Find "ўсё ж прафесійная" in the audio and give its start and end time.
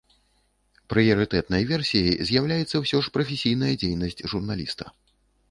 2.85-3.71